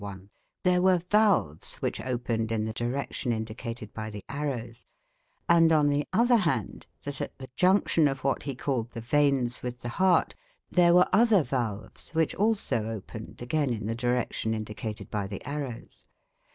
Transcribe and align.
1) 0.01 0.29
there 0.63 0.81
were 0.81 0.97
valves, 1.11 1.75
which 1.75 2.01
opened 2.01 2.51
in 2.51 2.65
the 2.65 2.73
direction 2.73 3.31
indicated 3.31 3.93
by 3.93 4.09
the 4.09 4.25
arrows; 4.29 4.87
and, 5.47 5.71
on 5.71 5.89
the 5.89 6.07
other 6.11 6.37
hand, 6.37 6.87
that 7.03 7.21
at 7.21 7.37
the 7.37 7.51
junction 7.55 8.07
of 8.07 8.23
what 8.23 8.41
he 8.41 8.55
called 8.55 8.89
the 8.93 8.99
veins 8.99 9.61
with 9.61 9.81
the 9.81 9.89
heart 10.01 10.33
there 10.71 10.95
were 10.95 11.05
other 11.13 11.43
valves, 11.43 12.09
which 12.15 12.33
also 12.33 12.85
opened 12.87 13.43
again 13.43 13.69
in 13.71 13.85
the 13.85 13.93
direction 13.93 14.55
indicated 14.55 15.11
by 15.11 15.27
the 15.27 15.45
arrows. 15.47 16.07